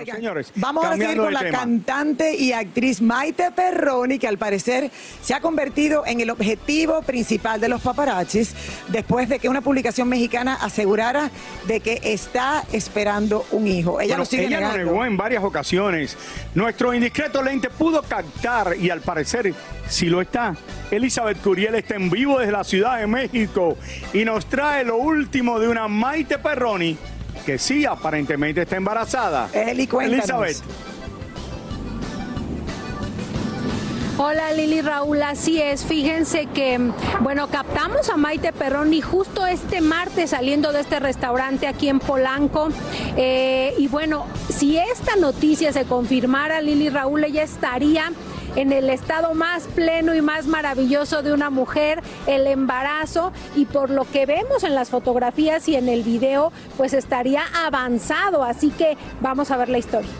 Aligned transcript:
Oigan, 0.00 0.16
señores, 0.16 0.50
vamos 0.54 0.86
a 0.86 0.96
seguir 0.96 1.18
con 1.18 1.32
la 1.32 1.40
tema. 1.40 1.58
cantante 1.58 2.34
y 2.34 2.52
actriz 2.52 3.02
Maite 3.02 3.50
Perroni, 3.50 4.18
que 4.18 4.26
al 4.26 4.38
parecer 4.38 4.90
se 5.20 5.34
ha 5.34 5.40
convertido 5.40 6.06
en 6.06 6.20
el 6.20 6.30
objetivo 6.30 7.02
principal 7.02 7.60
de 7.60 7.68
los 7.68 7.82
paparazzis 7.82 8.54
después 8.88 9.28
de 9.28 9.38
que 9.38 9.50
una 9.50 9.60
publicación 9.60 10.08
mexicana 10.08 10.54
asegurara 10.54 11.30
de 11.66 11.80
que 11.80 12.00
está 12.02 12.64
esperando 12.72 13.44
un 13.50 13.66
hijo. 13.66 14.00
Ella 14.00 14.14
Bueno, 14.14 14.22
lo 14.22 14.24
sigue 14.24 14.46
ella 14.46 14.60
lo 14.60 14.76
negó 14.78 15.04
en 15.04 15.18
varias 15.18 15.44
ocasiones. 15.44 16.16
Nuestro 16.54 16.94
indiscreto 16.94 17.42
lente 17.42 17.68
pudo 17.68 18.00
captar 18.02 18.76
y 18.80 18.88
al 18.88 19.02
parecer 19.02 19.52
si 19.86 20.06
lo 20.06 20.22
está. 20.22 20.56
Elizabeth 20.90 21.42
Curiel 21.42 21.74
está 21.74 21.96
en 21.96 22.08
vivo 22.08 22.38
desde 22.38 22.52
la 22.52 22.64
Ciudad 22.64 22.98
de 22.98 23.06
México 23.06 23.76
y 24.14 24.24
nos 24.24 24.46
trae 24.46 24.82
lo 24.82 24.96
último 24.96 25.60
de 25.60 25.68
una 25.68 25.88
Maite 25.88 26.38
Perroni 26.38 26.96
que 27.40 27.58
sí 27.58 27.84
aparentemente 27.86 28.62
está 28.62 28.76
embarazada. 28.76 29.48
Eli, 29.52 29.86
cuéntanos. 29.86 30.42
Elizabeth. 30.42 30.90
Hola 34.22 34.52
Lili 34.52 34.82
Raúl, 34.82 35.22
así 35.22 35.62
es. 35.62 35.82
Fíjense 35.82 36.44
que, 36.44 36.78
bueno, 37.20 37.48
captamos 37.48 38.10
a 38.10 38.18
Maite 38.18 38.52
Perroni 38.52 39.00
justo 39.00 39.46
este 39.46 39.80
martes 39.80 40.28
saliendo 40.30 40.72
de 40.72 40.80
este 40.80 41.00
restaurante 41.00 41.66
aquí 41.66 41.88
en 41.88 42.00
Polanco. 42.00 42.68
Eh, 43.16 43.72
y 43.78 43.88
bueno, 43.88 44.26
si 44.50 44.76
esta 44.76 45.16
noticia 45.16 45.72
se 45.72 45.86
confirmara, 45.86 46.60
Lili 46.60 46.90
Raúl, 46.90 47.24
ella 47.24 47.42
estaría 47.42 48.12
en 48.56 48.72
el 48.72 48.90
estado 48.90 49.34
más 49.34 49.64
pleno 49.68 50.14
y 50.14 50.22
más 50.22 50.46
maravilloso 50.46 51.22
de 51.22 51.32
una 51.32 51.50
mujer, 51.50 52.02
el 52.26 52.46
embarazo, 52.46 53.32
y 53.56 53.64
por 53.64 53.90
lo 53.90 54.04
que 54.04 54.26
vemos 54.26 54.64
en 54.64 54.74
las 54.74 54.90
fotografías 54.90 55.68
y 55.68 55.76
en 55.76 55.88
el 55.88 56.02
video, 56.02 56.52
pues 56.76 56.92
estaría 56.92 57.42
avanzado. 57.64 58.44
Así 58.44 58.70
que 58.70 58.96
vamos 59.20 59.50
a 59.50 59.56
ver 59.56 59.68
la 59.68 59.78
historia. 59.78 60.10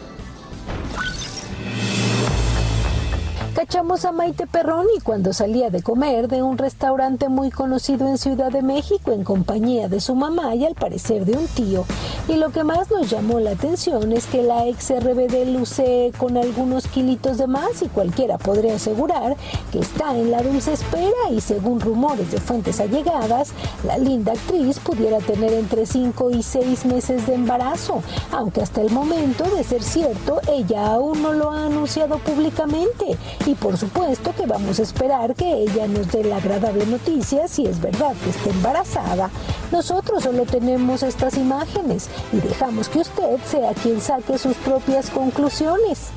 Cachamos 3.60 4.06
a 4.06 4.12
Maite 4.12 4.46
Perroni 4.46 5.00
cuando 5.04 5.34
salía 5.34 5.68
de 5.68 5.82
comer 5.82 6.28
de 6.28 6.42
un 6.42 6.56
restaurante 6.56 7.28
muy 7.28 7.50
conocido 7.50 8.08
en 8.08 8.16
Ciudad 8.16 8.50
de 8.50 8.62
México 8.62 9.12
en 9.12 9.22
compañía 9.22 9.86
de 9.86 10.00
su 10.00 10.14
mamá 10.14 10.54
y 10.54 10.64
al 10.64 10.74
parecer 10.74 11.26
de 11.26 11.36
un 11.36 11.46
tío. 11.46 11.84
Y 12.26 12.36
lo 12.36 12.52
que 12.52 12.64
más 12.64 12.90
nos 12.90 13.10
llamó 13.10 13.38
la 13.38 13.50
atención 13.50 14.12
es 14.12 14.24
que 14.24 14.42
la 14.42 14.66
ex 14.66 14.90
RBD 14.90 15.52
luce 15.52 16.10
con 16.16 16.38
algunos 16.38 16.86
kilitos 16.86 17.36
de 17.36 17.48
más 17.48 17.82
y 17.82 17.88
cualquiera 17.88 18.38
podría 18.38 18.76
asegurar 18.76 19.36
que 19.70 19.80
está 19.80 20.16
en 20.16 20.30
la 20.30 20.42
dulce 20.42 20.72
espera 20.72 21.28
y 21.30 21.42
según 21.42 21.80
rumores 21.80 22.30
de 22.30 22.40
fuentes 22.40 22.80
allegadas, 22.80 23.52
la 23.84 23.98
linda 23.98 24.32
actriz 24.32 24.78
pudiera 24.78 25.18
tener 25.18 25.52
entre 25.52 25.84
5 25.84 26.30
y 26.30 26.42
6 26.42 26.86
meses 26.86 27.26
de 27.26 27.34
embarazo, 27.34 28.02
aunque 28.32 28.62
hasta 28.62 28.80
el 28.80 28.90
momento 28.90 29.44
de 29.54 29.64
ser 29.64 29.82
cierto, 29.82 30.40
ella 30.48 30.92
aún 30.94 31.20
no 31.20 31.34
lo 31.34 31.50
ha 31.50 31.66
anunciado 31.66 32.16
públicamente 32.20 33.18
y 33.50 33.54
por 33.56 33.76
supuesto 33.76 34.32
que 34.32 34.46
vamos 34.46 34.78
a 34.78 34.82
esperar 34.82 35.34
que 35.34 35.52
ella 35.52 35.88
nos 35.88 36.10
dé 36.12 36.22
la 36.22 36.36
agradable 36.36 36.86
noticia 36.86 37.48
si 37.48 37.66
es 37.66 37.80
verdad 37.80 38.14
que 38.22 38.30
está 38.30 38.50
embarazada. 38.50 39.28
Nosotros 39.72 40.22
solo 40.22 40.44
tenemos 40.44 41.02
estas 41.02 41.36
imágenes 41.36 42.08
y 42.32 42.36
dejamos 42.36 42.88
que 42.88 43.00
usted 43.00 43.38
sea 43.44 43.74
quien 43.74 44.00
saque 44.00 44.38
sus 44.38 44.54
propias 44.58 45.10
conclusiones. 45.10 46.10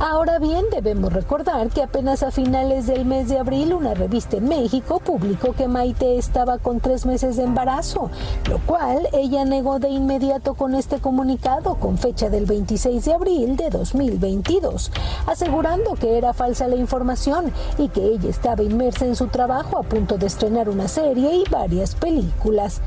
Ahora 0.00 0.38
bien, 0.38 0.64
debemos 0.70 1.12
recordar 1.12 1.70
que 1.70 1.82
apenas 1.82 2.22
a 2.22 2.30
finales 2.30 2.86
del 2.86 3.04
mes 3.04 3.28
de 3.28 3.36
abril 3.36 3.74
una 3.74 3.94
revista 3.94 4.36
en 4.36 4.46
México 4.46 5.00
publicó 5.00 5.54
que 5.54 5.66
Maite 5.66 6.18
estaba 6.18 6.58
con 6.58 6.78
tres 6.78 7.04
meses 7.04 7.36
de 7.36 7.42
embarazo, 7.42 8.08
lo 8.48 8.58
cual 8.58 9.08
ella 9.12 9.44
negó 9.44 9.80
de 9.80 9.88
inmediato 9.88 10.54
con 10.54 10.76
este 10.76 11.00
comunicado 11.00 11.74
con 11.80 11.98
fecha 11.98 12.30
del 12.30 12.46
26 12.46 13.06
de 13.06 13.12
abril 13.12 13.56
de 13.56 13.70
2022, 13.70 14.92
asegurando 15.26 15.94
que 15.94 16.16
era 16.16 16.32
falsa 16.32 16.68
la 16.68 16.76
información 16.76 17.52
y 17.76 17.88
que 17.88 18.04
ella 18.04 18.30
estaba 18.30 18.62
inmersa 18.62 19.04
en 19.04 19.16
su 19.16 19.26
trabajo 19.26 19.78
a 19.78 19.82
punto 19.82 20.16
de 20.16 20.26
estrenar 20.26 20.68
una 20.68 20.86
serie 20.86 21.38
y 21.38 21.50
varias 21.50 21.96
películas. 21.96 22.80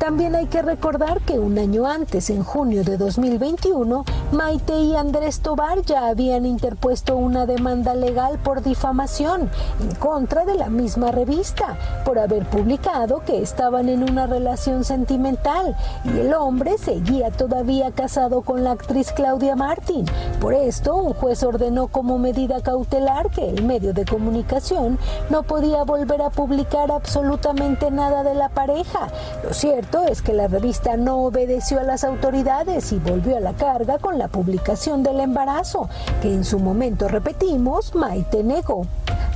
También 0.00 0.34
hay 0.34 0.46
que 0.46 0.62
recordar 0.62 1.20
que 1.20 1.38
un 1.38 1.58
año 1.58 1.86
antes, 1.86 2.30
en 2.30 2.42
junio 2.42 2.84
de 2.84 2.96
2021, 2.96 4.06
Maite 4.32 4.80
y 4.80 4.96
Andrés 4.96 5.40
Tobar 5.40 5.82
ya 5.82 6.06
habían 6.06 6.46
interpuesto 6.46 7.16
una 7.16 7.44
demanda 7.44 7.94
legal 7.94 8.38
por 8.38 8.62
difamación 8.62 9.50
en 9.78 9.94
contra 9.96 10.46
de 10.46 10.54
la 10.54 10.70
misma 10.70 11.10
revista 11.10 11.76
por 12.06 12.18
haber 12.18 12.46
publicado 12.46 13.20
que 13.26 13.42
estaban 13.42 13.90
en 13.90 14.02
una 14.02 14.26
relación 14.26 14.84
sentimental 14.84 15.76
y 16.04 16.20
el 16.20 16.32
hombre 16.32 16.78
seguía 16.78 17.30
todavía 17.30 17.90
casado 17.90 18.40
con 18.40 18.64
la 18.64 18.70
actriz 18.70 19.12
Claudia 19.12 19.54
Martín. 19.54 20.06
Por 20.40 20.54
esto, 20.54 20.96
un 20.96 21.12
juez 21.12 21.42
ordenó 21.42 21.88
como 21.88 22.16
medida 22.16 22.62
cautelar 22.62 23.28
que 23.28 23.50
el 23.50 23.64
medio 23.64 23.92
de 23.92 24.06
comunicación 24.06 24.98
no 25.28 25.42
podía 25.42 25.84
volver 25.84 26.22
a 26.22 26.30
publicar 26.30 26.90
absolutamente 26.90 27.90
nada 27.90 28.22
de 28.22 28.34
la 28.34 28.48
pareja. 28.48 29.08
Lo 29.44 29.52
cierto 29.52 29.89
es 29.98 30.22
que 30.22 30.32
la 30.32 30.46
revista 30.46 30.96
no 30.96 31.24
obedeció 31.24 31.80
a 31.80 31.82
las 31.82 32.04
autoridades 32.04 32.92
y 32.92 32.98
volvió 32.98 33.36
a 33.36 33.40
la 33.40 33.54
carga 33.54 33.98
con 33.98 34.18
la 34.18 34.28
publicación 34.28 35.02
del 35.02 35.20
embarazo, 35.20 35.88
que 36.22 36.32
en 36.32 36.44
su 36.44 36.58
momento, 36.58 37.08
repetimos, 37.08 37.94
Maite 37.94 38.44
negó. 38.44 38.86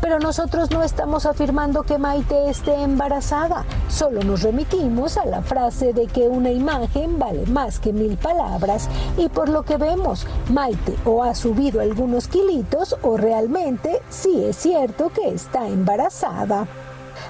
Pero 0.01 0.19
nosotros 0.19 0.71
no 0.71 0.83
estamos 0.83 1.27
afirmando 1.27 1.83
que 1.83 1.99
Maite 1.99 2.49
esté 2.51 2.83
embarazada, 2.83 3.65
solo 3.89 4.23
nos 4.23 4.43
remitimos 4.43 5.17
a 5.17 5.25
la 5.27 5.43
frase 5.43 5.93
de 5.93 6.07
que 6.07 6.29
una 6.29 6.51
imagen 6.51 7.19
vale 7.19 7.47
más 7.47 7.79
que 7.79 7.93
mil 7.93 8.17
palabras 8.17 8.89
y 9.17 9.29
por 9.29 9.49
lo 9.49 9.63
que 9.63 9.77
vemos, 9.77 10.27
Maite 10.51 10.95
o 11.05 11.23
ha 11.23 11.35
subido 11.35 11.81
algunos 11.81 12.29
kilitos 12.29 12.97
o 13.03 13.17
realmente 13.17 14.03
sí 14.11 14.45
es 14.45 14.57
cierto 14.57 15.11
que 15.11 15.29
está 15.29 15.67
embarazada. 15.67 16.67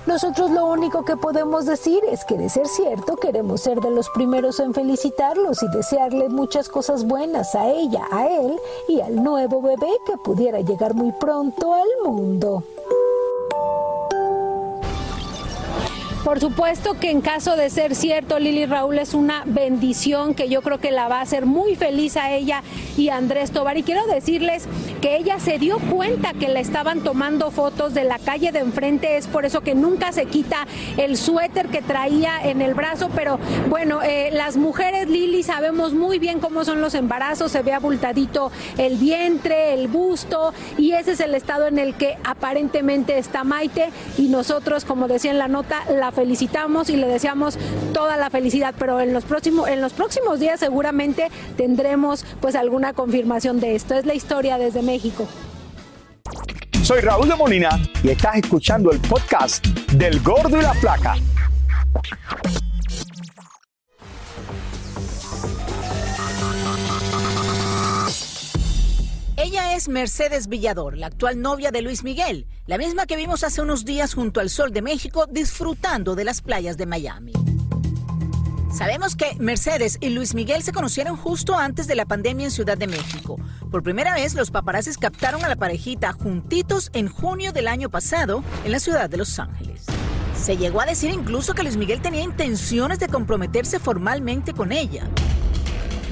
Nosotros 0.07 0.51
lo 0.51 0.67
único 0.67 1.03
que 1.03 1.17
podemos 1.17 1.65
decir 1.65 2.03
es 2.11 2.27
que 2.27 2.37
de 2.37 2.51
ser 2.51 2.67
cierto 2.67 3.17
queremos 3.17 3.63
ser 3.63 3.81
de 3.81 3.91
los 3.91 4.11
primeros 4.11 4.61
en 4.61 4.75
felicitarlos 4.75 5.63
y 5.63 5.69
desearle 5.69 6.29
muchas 6.29 6.69
cosas 6.69 7.07
buenas 7.07 7.55
a 7.55 7.71
ella, 7.71 8.07
a 8.11 8.27
él 8.29 8.59
y 8.87 9.01
al 9.01 9.23
nuevo 9.23 9.63
bebé 9.63 9.91
que 10.07 10.19
pudiera 10.19 10.61
llegar 10.61 10.95
muy 10.95 11.11
pronto 11.13 11.73
al 11.73 11.89
mundo. 12.05 12.63
Por 16.25 16.41
supuesto 16.41 16.99
que 16.99 17.11
en 17.11 17.21
caso 17.21 17.55
de 17.55 17.69
ser 17.69 17.95
cierto, 17.95 18.39
Lili 18.39 18.65
Raúl 18.65 18.99
es 18.99 19.13
una 19.13 19.43
bendición 19.45 20.35
que 20.35 20.49
yo 20.49 20.63
creo 20.63 20.79
que 20.79 20.91
la 20.91 21.07
va 21.07 21.19
a 21.19 21.21
hacer 21.21 21.45
muy 21.45 21.77
feliz 21.77 22.17
a 22.17 22.33
ella 22.33 22.63
y 22.97 23.11
a 23.11 23.17
Andrés 23.19 23.51
Tobar. 23.51 23.77
Y 23.77 23.83
quiero 23.83 24.07
decirles 24.07 24.67
que 25.03 25.19
ella 25.19 25.39
se 25.39 25.59
dio 25.59 25.79
cuenta 25.79 26.33
que 26.33 26.49
le 26.49 26.61
estaban 26.61 27.01
tomando 27.03 27.51
fotos 27.51 27.93
de 27.93 28.05
la 28.05 28.19
calle 28.19 28.53
de 28.53 28.61
enfrente, 28.61 29.19
es 29.19 29.27
por 29.27 29.45
eso 29.45 29.61
que 29.61 29.75
nunca 29.75 30.13
se 30.13 30.25
quita 30.25 30.67
el 30.97 31.19
suéter 31.19 31.69
que 31.69 31.83
traía 31.83 32.41
en 32.43 32.63
el 32.63 32.73
brazo. 32.73 33.11
Pero 33.15 33.39
bueno, 33.69 34.03
eh, 34.03 34.31
las 34.33 34.57
mujeres, 34.57 35.11
Lili, 35.11 35.43
sabemos 35.43 35.93
muy 35.93 36.19
bien 36.19 36.41
cómo 36.41 36.65
son 36.65 36.81
los 36.81 36.95
embarazos, 36.95 37.53
se 37.53 37.61
ve 37.61 37.75
abultadito 37.75 38.51
el 38.79 38.97
vientre, 38.97 39.75
el 39.75 39.89
busto, 39.89 40.55
y 40.79 40.93
ese 40.93 41.13
es 41.13 41.21
el 41.21 41.35
estado 41.35 41.67
en 41.67 41.79
el 41.79 41.95
que 41.97 42.17
aparentemente 42.25 43.19
está 43.19 43.45
Maite. 43.45 43.91
Y 44.17 44.29
nosotros, 44.29 44.87
como 44.87 45.07
decía 45.07 45.31
en 45.31 45.39
la 45.39 45.49
nota, 45.49 45.83
la 45.91 46.14
felicitamos 46.15 46.91
y 46.91 46.97
le 46.97 47.07
deseamos 47.07 47.59
toda 47.93 48.17
la 48.17 48.31
felicidad, 48.31 48.75
pero 48.79 49.01
en 49.01 49.13
los 49.13 49.25
próximos, 49.25 49.69
en 49.69 49.81
los 49.81 49.93
próximos 49.93 50.41
días 50.41 50.61
seguramente 50.61 51.31
tendremos 51.57 52.25
pues 52.41 52.55
alguna 52.55 52.93
confirmación 52.93 53.61
de 53.61 53.75
esto. 53.75 53.95
Es 53.95 54.07
la 54.07 54.15
historia 54.15 54.59
desde 54.59 54.83
México. 54.83 55.27
Soy 56.83 57.01
Raúl 57.01 57.29
de 57.29 57.35
Molina 57.35 57.81
y 58.03 58.11
estás 58.11 58.37
escuchando 58.37 58.91
el 58.91 59.01
podcast 59.01 59.67
del 59.93 60.21
Gordo 60.21 60.59
y 60.59 60.63
la 60.63 60.75
Flaca. 60.75 61.17
Es 69.75 69.89
Mercedes 69.89 70.47
Villador, 70.47 70.97
la 70.97 71.09
actual 71.09 71.43
novia 71.43 71.73
de 71.73 71.83
Luis 71.83 72.05
Miguel, 72.05 72.47
la 72.69 72.79
misma 72.79 73.07
que 73.07 73.17
vimos 73.17 73.43
hace 73.43 73.61
unos 73.61 73.85
días 73.85 74.15
junto 74.15 74.39
al 74.39 74.49
Sol 74.49 74.73
de 74.73 74.83
México 74.83 75.27
disfrutando 75.29 76.15
de 76.15 76.23
las 76.23 76.43
playas 76.43 76.77
de 76.77 76.87
Miami. 76.87 77.33
Sabemos 78.73 79.17
que 79.17 79.35
Mercedes 79.41 79.99
y 80.01 80.11
Luis 80.11 80.37
Miguel 80.37 80.63
se 80.63 80.71
conocieron 80.71 81.17
justo 81.17 81.59
antes 81.59 81.89
de 81.89 81.97
la 81.97 82.07
pandemia 82.07 82.45
en 82.45 82.51
Ciudad 82.53 82.79
de 82.79 82.87
México. 82.87 83.37
Por 83.73 83.83
primera 83.83 84.15
vez, 84.15 84.37
los 84.37 84.53
paparazzis 84.53 84.97
captaron 84.97 85.45
a 85.45 85.49
la 85.49 85.57
parejita 85.57 86.13
juntitos 86.13 86.91
en 86.93 87.09
junio 87.09 87.53
del 87.53 87.67
año 87.67 87.91
pasado 87.91 88.45
en 88.65 88.71
la 88.71 88.79
ciudad 88.79 89.11
de 89.11 89.17
Los 89.17 89.41
Ángeles. 89.41 89.87
Se 90.41 90.57
llegó 90.57 90.83
a 90.83 90.87
decir 90.87 91.11
incluso 91.11 91.53
que 91.53 91.65
Luis 91.65 91.77
Miguel 91.77 92.01
tenía 92.01 92.23
intenciones 92.23 93.01
de 93.01 93.09
comprometerse 93.09 93.81
formalmente 93.81 94.53
con 94.53 94.71
ella. 94.71 95.11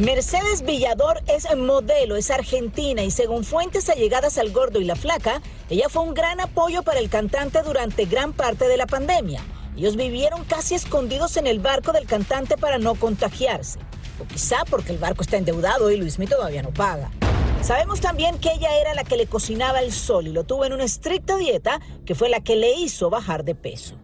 Mercedes 0.02 0.62
Villador 0.62 1.22
es 1.28 1.46
modelo, 1.56 2.16
es 2.16 2.32
argentina 2.32 3.04
y 3.04 3.12
según 3.12 3.44
fuentes 3.44 3.88
allegadas 3.88 4.37
al 4.37 4.50
gordo 4.50 4.81
y 4.81 4.84
la 4.84 4.96
flaca, 4.96 5.40
ella 5.70 5.88
fue 5.88 6.02
un 6.02 6.12
gran 6.12 6.40
apoyo 6.40 6.82
para 6.82 6.99
el 6.99 7.08
cantante 7.08 7.62
durante 7.62 8.06
gran 8.06 8.32
parte 8.32 8.66
de 8.66 8.76
la 8.76 8.88
pandemia. 8.88 9.40
Ellos 9.76 9.94
vivieron 9.94 10.43
casi 10.43 10.75
escondidos 10.75 11.37
en 11.37 11.46
el 11.46 11.60
barco 11.60 11.93
del 11.93 12.06
cantante 12.06 12.56
para 12.56 12.78
no 12.78 12.96
contagiarse. 12.96 13.78
O 14.20 14.26
quizá 14.26 14.64
porque 14.69 14.90
el 14.90 14.99
barco 14.99 15.22
está 15.22 15.37
endeudado 15.37 15.88
y 15.88 15.96
Luismi 15.96 16.26
todavía 16.26 16.62
no 16.62 16.75
paga. 16.75 17.12
Sabemos 17.62 18.00
también 18.00 18.40
que 18.40 18.50
ella 18.50 18.76
era 18.81 18.94
la 18.94 19.04
que 19.04 19.16
le 19.16 19.28
cocinaba 19.28 19.82
el 19.82 19.93
sol 19.93 20.26
y 20.26 20.32
lo 20.32 20.43
tuvo 20.43 20.64
en 20.64 20.72
una 20.72 20.82
estricta 20.82 21.37
dieta 21.37 21.81
que 22.04 22.16
fue 22.16 22.28
la 22.28 22.40
que 22.40 22.56
le 22.56 22.72
hizo 22.72 23.08
bajar 23.08 23.44
de 23.44 23.54
peso. 23.54 24.01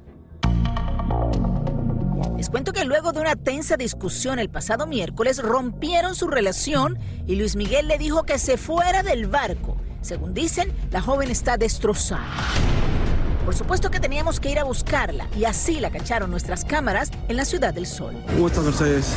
Cuento 2.50 2.72
que 2.72 2.84
luego 2.84 3.12
de 3.12 3.20
una 3.20 3.36
tensa 3.36 3.76
discusión 3.76 4.38
el 4.38 4.48
pasado 4.48 4.86
miércoles 4.86 5.42
rompieron 5.42 6.14
su 6.14 6.28
relación 6.28 6.98
y 7.26 7.36
Luis 7.36 7.56
Miguel 7.56 7.88
le 7.88 7.98
dijo 7.98 8.22
que 8.22 8.38
se 8.38 8.56
fuera 8.56 9.02
del 9.02 9.26
barco. 9.26 9.76
Según 10.00 10.32
dicen, 10.32 10.72
la 10.90 11.02
joven 11.02 11.30
está 11.30 11.58
destrozada. 11.58 12.24
Por 13.44 13.54
supuesto 13.54 13.90
que 13.90 14.00
teníamos 14.00 14.40
que 14.40 14.50
ir 14.50 14.58
a 14.58 14.64
buscarla 14.64 15.28
y 15.36 15.44
así 15.44 15.78
la 15.78 15.90
cacharon 15.90 16.30
nuestras 16.30 16.64
cámaras 16.64 17.10
en 17.28 17.36
la 17.36 17.44
Ciudad 17.44 17.74
del 17.74 17.86
Sol. 17.86 18.14
¿Cómo 18.26 18.46
estás, 18.46 18.64
Mercedes? 18.64 19.12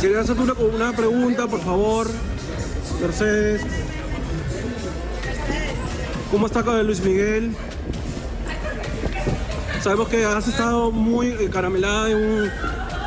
Quería 0.00 0.20
hacerte 0.20 0.42
una, 0.42 0.54
una 0.54 0.92
pregunta, 0.92 1.46
por 1.46 1.60
favor. 1.60 2.06
Mercedes. 3.00 3.62
¿Cómo 6.30 6.46
está 6.46 6.62
Luis 6.82 7.00
Miguel? 7.02 7.54
Sabemos 9.82 10.08
que 10.08 10.24
has 10.24 10.46
estado 10.46 10.90
muy 10.90 11.48
caramelada 11.48 12.10
en 12.10 12.16
un, 12.16 12.50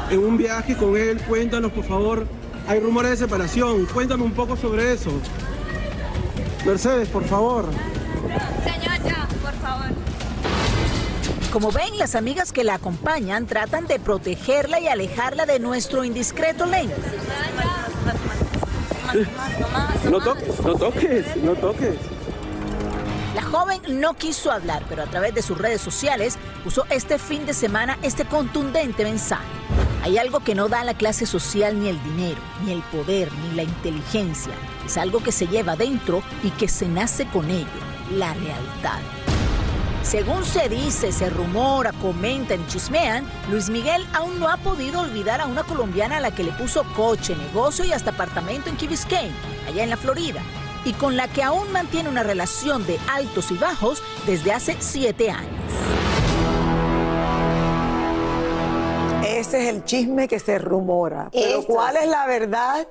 en 0.09 0.19
un 0.19 0.37
viaje 0.37 0.75
con 0.75 0.97
él. 0.97 1.21
Cuéntanos, 1.21 1.71
por 1.71 1.85
favor. 1.85 2.25
Hay 2.67 2.79
rumores 2.79 3.11
de 3.11 3.17
separación. 3.17 3.85
Cuéntame 3.85 4.23
un 4.23 4.31
poco 4.31 4.57
sobre 4.57 4.93
eso. 4.93 5.11
Mercedes, 6.65 7.09
por 7.09 7.25
favor. 7.25 7.65
Señor, 8.63 9.03
ya, 9.03 9.27
por 9.41 9.53
favor. 9.53 9.85
Como 11.51 11.71
ven, 11.71 11.97
las 11.99 12.15
amigas 12.15 12.51
que 12.51 12.63
la 12.63 12.75
acompañan 12.75 13.45
tratan 13.45 13.85
de 13.85 13.99
protegerla 13.99 14.79
y 14.79 14.87
alejarla 14.87 15.45
de 15.45 15.59
nuestro 15.59 16.03
indiscreto 16.03 16.65
lente. 16.65 16.95
No 20.09 20.19
toques, 20.19 20.59
no 20.61 20.75
toques, 20.75 21.37
no 21.37 21.53
toques. 21.53 21.95
La 23.35 23.41
joven 23.41 23.81
no 23.87 24.13
quiso 24.15 24.51
hablar, 24.51 24.83
pero 24.89 25.03
a 25.03 25.05
través 25.05 25.35
de 25.35 25.41
sus 25.41 25.57
redes 25.57 25.81
sociales 25.81 26.37
puso 26.63 26.85
este 26.89 27.19
fin 27.19 27.45
de 27.45 27.53
semana 27.53 27.97
este 28.01 28.25
contundente 28.25 29.03
mensaje. 29.03 29.43
Hay 30.03 30.17
algo 30.17 30.39
que 30.39 30.55
no 30.55 30.69
da 30.69 30.83
la 30.83 30.93
clase 30.93 31.25
social 31.25 31.79
ni 31.79 31.89
el 31.89 32.01
dinero, 32.03 32.41
ni 32.65 32.71
el 32.71 32.81
poder, 32.83 33.31
ni 33.33 33.55
la 33.55 33.63
inteligencia. 33.63 34.53
Es 34.85 34.97
algo 34.97 35.21
que 35.21 35.31
se 35.31 35.47
lleva 35.47 35.75
dentro 35.75 36.23
y 36.43 36.49
que 36.51 36.67
se 36.67 36.87
nace 36.87 37.25
con 37.27 37.49
ello, 37.49 37.67
la 38.11 38.35
lealtad. 38.35 38.99
Según 40.03 40.43
se 40.43 40.67
dice, 40.67 41.13
se 41.13 41.29
rumora, 41.29 41.93
comentan 41.93 42.61
y 42.61 42.67
chismean, 42.67 43.25
Luis 43.49 43.69
Miguel 43.69 44.05
aún 44.13 44.37
no 44.37 44.49
ha 44.49 44.57
podido 44.57 44.99
olvidar 44.99 45.39
a 45.39 45.47
una 45.47 45.63
colombiana 45.63 46.17
a 46.17 46.19
la 46.19 46.35
que 46.35 46.43
le 46.43 46.51
puso 46.51 46.83
coche, 46.95 47.37
negocio 47.37 47.85
y 47.85 47.93
hasta 47.93 48.11
apartamento 48.11 48.69
en 48.69 48.75
Key 48.75 48.89
allá 49.69 49.83
en 49.83 49.89
la 49.89 49.95
Florida, 49.95 50.41
y 50.83 50.91
con 50.91 51.15
la 51.15 51.29
que 51.29 51.41
aún 51.41 51.71
mantiene 51.71 52.09
una 52.09 52.23
relación 52.23 52.85
de 52.85 52.99
altos 53.09 53.49
y 53.51 53.57
bajos 53.57 54.03
desde 54.25 54.51
hace 54.51 54.75
siete 54.79 55.31
años. 55.31 55.62
Ese 59.53 59.69
es 59.69 59.75
el 59.75 59.83
chisme 59.85 60.27
que 60.27 60.39
se 60.39 60.57
rumora. 60.57 61.29
Pero 61.31 61.59
Eso. 61.59 61.67
¿cuál 61.67 61.95
es 61.97 62.07
la 62.07 62.25
verdad? 62.25 62.87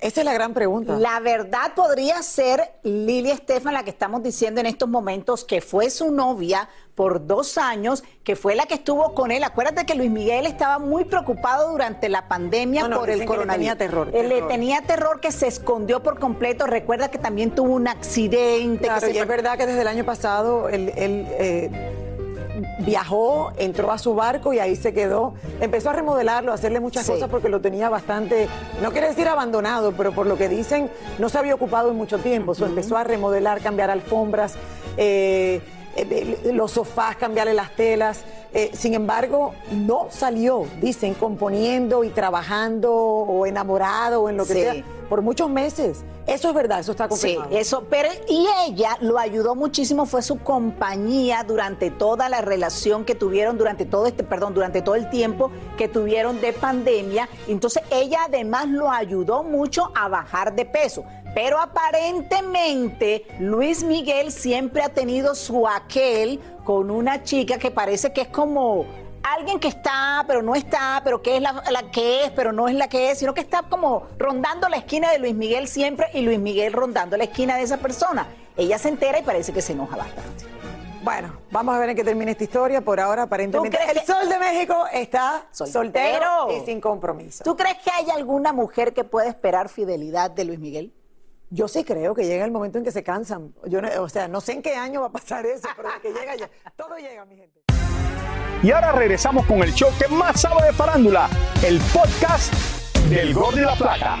Esa 0.00 0.20
es 0.20 0.24
la 0.24 0.32
gran 0.32 0.54
pregunta. 0.54 0.96
La 0.96 1.20
verdad 1.20 1.74
podría 1.74 2.22
ser 2.22 2.72
Lili 2.84 3.30
Estefan, 3.30 3.74
la 3.74 3.82
que 3.82 3.90
estamos 3.90 4.22
diciendo 4.22 4.60
en 4.60 4.66
estos 4.66 4.88
momentos, 4.88 5.44
que 5.44 5.60
fue 5.60 5.90
su 5.90 6.10
novia 6.10 6.70
por 6.94 7.26
dos 7.26 7.58
años, 7.58 8.02
que 8.24 8.34
fue 8.34 8.54
la 8.54 8.64
que 8.64 8.74
estuvo 8.74 9.12
con 9.12 9.30
él. 9.30 9.44
Acuérdate 9.44 9.84
que 9.84 9.94
Luis 9.94 10.10
Miguel 10.10 10.46
estaba 10.46 10.78
muy 10.78 11.04
preocupado 11.04 11.70
durante 11.72 12.08
la 12.08 12.28
pandemia 12.28 12.82
No, 12.82 12.88
no, 12.88 13.00
por 13.00 13.10
el 13.10 13.16
que 13.16 13.20
le 13.20 13.26
coronavirus. 13.26 13.56
tenía 13.58 13.76
terror, 13.76 14.10
Él 14.14 14.28
le 14.30 14.42
tenía 14.42 14.80
terror 14.82 15.20
que 15.20 15.32
se 15.32 15.48
escondió 15.48 16.02
por 16.02 16.18
completo. 16.18 16.66
Recuerda 16.66 17.10
que 17.10 17.18
también 17.18 17.50
tuvo 17.50 17.74
un 17.74 17.88
accidente. 17.88 18.84
Claro, 18.84 19.00
que 19.00 19.06
se 19.08 19.14
y 19.14 19.18
es 19.18 19.28
verdad 19.28 19.58
que 19.58 19.66
desde 19.66 19.82
el 19.82 19.88
año 19.88 20.04
pasado 20.04 20.70
él, 20.70 20.92
él, 20.96 21.26
eh, 21.30 21.97
viajó, 22.88 23.52
entró 23.58 23.92
a 23.92 23.98
su 23.98 24.14
barco 24.14 24.52
y 24.52 24.58
ahí 24.58 24.74
se 24.76 24.92
quedó. 24.94 25.34
Empezó 25.60 25.90
a 25.90 25.92
remodelarlo, 25.92 26.52
a 26.52 26.54
hacerle 26.54 26.80
muchas 26.80 27.04
Sí. 27.06 27.12
cosas 27.12 27.28
porque 27.28 27.48
lo 27.48 27.60
tenía 27.60 27.88
bastante, 27.90 28.48
no 28.82 28.90
quiere 28.92 29.08
decir 29.08 29.28
abandonado, 29.28 29.92
pero 29.92 30.12
por 30.12 30.26
lo 30.26 30.36
que 30.36 30.48
dicen, 30.48 30.90
no 31.18 31.28
se 31.28 31.38
había 31.38 31.54
ocupado 31.54 31.90
en 31.90 31.96
mucho 31.96 32.18
tiempo. 32.18 32.54
So, 32.54 32.66
empezó 32.66 32.96
a 32.96 33.04
remodelar, 33.04 33.60
cambiar 33.60 33.90
alfombras, 33.90 34.54
eh, 34.96 35.60
eh, 35.96 36.50
los 36.52 36.72
sofás, 36.72 37.16
cambiarle 37.16 37.54
las 37.54 37.74
telas. 37.76 38.22
Eh, 38.54 38.70
sin 38.72 38.94
embargo, 38.94 39.52
no 39.72 40.06
salió, 40.10 40.64
dicen, 40.80 41.12
componiendo 41.14 42.02
y 42.04 42.08
trabajando 42.08 42.94
o 42.94 43.44
enamorado 43.44 44.22
o 44.22 44.28
en 44.30 44.38
lo 44.38 44.46
que 44.46 44.54
Sí. 44.54 44.60
sea 44.62 44.74
por 45.08 45.22
muchos 45.22 45.48
meses. 45.50 46.04
Eso 46.26 46.48
es 46.48 46.54
verdad, 46.54 46.80
eso 46.80 46.92
está 46.92 47.04
Sí, 47.04 47.10
confirmado. 47.36 47.56
eso, 47.56 47.84
pero 47.88 48.08
y 48.28 48.46
ella 48.66 48.96
lo 49.00 49.18
ayudó 49.18 49.54
muchísimo, 49.54 50.04
fue 50.06 50.22
su 50.22 50.38
compañía 50.38 51.42
durante 51.44 51.90
toda 51.90 52.28
la 52.28 52.40
relación 52.42 53.04
que 53.04 53.14
tuvieron, 53.14 53.56
durante 53.56 53.86
todo 53.86 54.06
este, 54.06 54.24
perdón, 54.24 54.52
durante 54.54 54.82
todo 54.82 54.94
el 54.94 55.08
tiempo 55.10 55.50
que 55.78 55.88
tuvieron 55.88 56.40
de 56.40 56.52
pandemia. 56.52 57.28
Entonces 57.46 57.82
ella 57.90 58.18
además 58.26 58.68
lo 58.68 58.90
ayudó 58.90 59.42
mucho 59.42 59.90
a 59.94 60.08
bajar 60.08 60.54
de 60.54 60.64
peso. 60.66 61.04
Pero 61.34 61.58
aparentemente 61.60 63.24
Luis 63.38 63.84
Miguel 63.84 64.32
siempre 64.32 64.82
ha 64.82 64.88
tenido 64.88 65.34
su 65.34 65.66
aquel 65.68 66.40
con 66.64 66.90
una 66.90 67.22
chica 67.22 67.58
que 67.58 67.70
parece 67.70 68.12
que 68.12 68.22
es 68.22 68.28
como 68.28 68.84
alguien 69.34 69.58
que 69.60 69.68
está, 69.68 70.24
pero 70.26 70.42
no 70.42 70.54
está, 70.54 71.00
pero 71.04 71.22
que 71.22 71.36
es 71.36 71.42
la, 71.42 71.62
la 71.70 71.90
que 71.90 72.24
es, 72.24 72.30
pero 72.30 72.52
no 72.52 72.68
es 72.68 72.74
la 72.74 72.88
que 72.88 73.10
es, 73.10 73.18
sino 73.18 73.34
que 73.34 73.40
está 73.40 73.62
como 73.64 74.06
rondando 74.18 74.68
la 74.68 74.76
esquina 74.76 75.10
de 75.12 75.18
Luis 75.18 75.34
Miguel 75.34 75.68
siempre 75.68 76.08
y 76.14 76.20
Luis 76.22 76.38
Miguel 76.38 76.72
rondando 76.72 77.16
la 77.16 77.24
esquina 77.24 77.56
de 77.56 77.62
esa 77.62 77.76
persona. 77.78 78.26
Ella 78.56 78.78
se 78.78 78.88
entera 78.88 79.18
y 79.18 79.22
parece 79.22 79.52
que 79.52 79.62
se 79.62 79.72
enoja 79.72 79.96
bastante. 79.96 80.44
Bueno, 81.02 81.32
vamos 81.52 81.74
a 81.74 81.78
ver 81.78 81.90
en 81.90 81.96
qué 81.96 82.04
termina 82.04 82.32
esta 82.32 82.44
historia. 82.44 82.80
Por 82.80 82.98
ahora, 83.00 83.22
aparentemente, 83.22 83.76
¿Tú 83.78 83.82
crees 83.84 83.98
el 83.98 84.04
sol 84.06 84.28
de 84.28 84.38
México 84.38 84.84
está 84.92 85.46
Soltero. 85.52 85.82
soltero, 85.84 86.62
y 86.62 86.66
sin 86.66 86.80
compromiso. 86.80 87.44
¿Tú 87.44 87.56
crees 87.56 87.78
que 87.78 87.90
hay 87.90 88.10
alguna 88.10 88.52
mujer 88.52 88.92
que 88.92 89.04
pueda 89.04 89.28
esperar 89.28 89.68
fidelidad 89.68 90.30
de 90.30 90.44
Luis 90.44 90.58
Miguel? 90.58 90.92
Yo 91.50 91.66
sí 91.68 91.82
creo 91.84 92.14
que 92.14 92.26
llega 92.26 92.44
el 92.44 92.50
momento 92.50 92.76
en 92.78 92.84
que 92.84 92.90
se 92.92 93.02
cansan. 93.02 93.54
Yo 93.66 93.80
no- 93.80 93.88
o 94.02 94.08
sea, 94.08 94.28
no 94.28 94.40
sé 94.42 94.52
en 94.52 94.60
qué 94.62 94.74
año 94.74 95.00
va 95.00 95.06
a 95.06 95.12
pasar 95.12 95.46
eso, 95.46 95.66
pero 95.76 95.88
que 96.02 96.12
llega 96.12 96.34
ya. 96.36 96.50
Todo 96.76 96.96
llega, 96.96 97.24
mi 97.24 97.36
gente. 97.36 97.62
Y 98.62 98.72
ahora 98.72 98.92
regresamos 98.92 99.46
con 99.46 99.62
el 99.62 99.72
show 99.72 99.90
que 99.98 100.08
más 100.08 100.40
sabe 100.40 100.66
de 100.66 100.72
farándula, 100.72 101.28
el 101.64 101.78
podcast 101.92 102.52
del 103.08 103.32
Gol 103.32 103.54
de 103.54 103.62
la 103.62 103.74
Plata. 103.76 104.18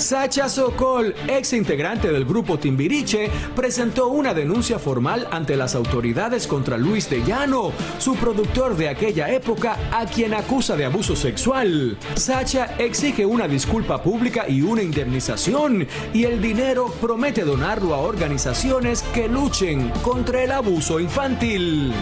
Sacha 0.00 0.48
Sokol, 0.48 1.14
ex 1.28 1.52
integrante 1.52 2.10
del 2.10 2.24
grupo 2.24 2.58
Timbiriche, 2.58 3.30
presentó 3.54 4.08
una 4.08 4.32
denuncia 4.32 4.78
formal 4.78 5.28
ante 5.30 5.56
las 5.56 5.74
autoridades 5.74 6.46
contra 6.46 6.78
Luis 6.78 7.10
de 7.10 7.22
Llano, 7.22 7.72
su 7.98 8.16
productor 8.16 8.76
de 8.76 8.88
aquella 8.88 9.30
época, 9.30 9.76
a 9.92 10.06
quien 10.06 10.32
acusa 10.32 10.74
de 10.74 10.86
abuso 10.86 11.14
sexual. 11.14 11.98
Sacha 12.14 12.74
exige 12.78 13.26
una 13.26 13.46
disculpa 13.46 14.02
pública 14.02 14.48
y 14.48 14.62
una 14.62 14.82
indemnización, 14.82 15.86
y 16.14 16.24
el 16.24 16.40
dinero 16.40 16.86
promete 17.00 17.44
donarlo 17.44 17.94
a 17.94 17.98
organizaciones 17.98 19.02
que 19.14 19.28
luchen 19.28 19.90
contra 20.02 20.42
el 20.42 20.52
abuso 20.52 20.98
infantil. 20.98 21.92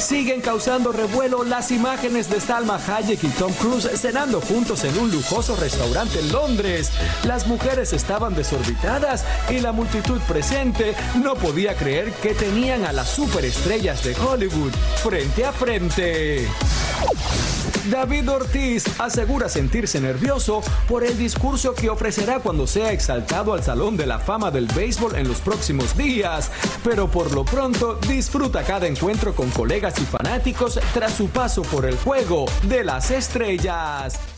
Siguen 0.00 0.40
causando 0.40 0.92
revuelo 0.92 1.42
las 1.42 1.70
imágenes 1.70 2.30
de 2.30 2.40
Salma 2.40 2.76
Hayek 2.76 3.22
y 3.24 3.28
Tom 3.28 3.52
Cruise 3.54 3.88
cenando 4.00 4.40
juntos 4.40 4.84
en 4.84 4.96
un 4.96 5.10
lujoso 5.10 5.56
restaurante 5.56 6.20
en 6.20 6.32
Londres. 6.32 6.92
Las 7.24 7.46
mujeres 7.46 7.92
estaban 7.92 8.34
desorbitadas 8.34 9.24
y 9.50 9.58
la 9.58 9.72
multitud 9.72 10.20
presente 10.28 10.94
no 11.22 11.34
podía 11.34 11.76
creer 11.76 12.12
que 12.12 12.32
tenían 12.32 12.84
a 12.84 12.92
las 12.92 13.08
superestrellas 13.08 14.04
de 14.04 14.14
Hollywood 14.14 14.72
frente 15.02 15.44
a 15.44 15.52
frente. 15.52 16.46
David 17.90 18.30
Ortiz 18.30 18.84
asegura 19.00 19.48
sentirse 19.48 20.00
nervioso 20.00 20.62
por 20.86 21.04
el 21.04 21.16
discurso 21.16 21.74
que 21.74 21.88
ofrecerá 21.88 22.38
cuando 22.40 22.66
sea 22.66 22.92
exaltado 22.92 23.54
al 23.54 23.62
Salón 23.62 23.96
de 23.96 24.06
la 24.06 24.18
Fama 24.18 24.50
del 24.50 24.66
Béisbol 24.66 25.16
en 25.16 25.26
los 25.26 25.40
próximos 25.40 25.96
días, 25.96 26.50
pero 26.84 27.10
por 27.10 27.32
lo 27.32 27.44
pronto 27.44 27.98
disfruta 28.06 28.62
cada 28.62 28.86
encuentro 28.86 29.34
con 29.34 29.50
colegas 29.50 29.98
y 29.98 30.04
fanáticos 30.04 30.78
tras 30.92 31.14
su 31.14 31.28
paso 31.28 31.62
por 31.62 31.86
el 31.86 31.96
juego 31.96 32.44
de 32.64 32.84
las 32.84 33.10
estrellas. 33.10 34.37